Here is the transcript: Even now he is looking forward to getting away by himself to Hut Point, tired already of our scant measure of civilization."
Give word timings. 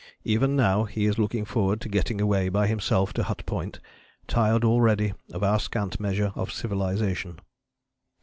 Even 0.23 0.55
now 0.55 0.85
he 0.85 1.05
is 1.05 1.19
looking 1.19 1.45
forward 1.45 1.79
to 1.81 1.87
getting 1.87 2.19
away 2.19 2.49
by 2.49 2.65
himself 2.65 3.13
to 3.13 3.21
Hut 3.21 3.45
Point, 3.45 3.79
tired 4.27 4.63
already 4.65 5.13
of 5.31 5.43
our 5.43 5.59
scant 5.59 5.99
measure 5.99 6.31
of 6.33 6.51
civilization." 6.51 7.39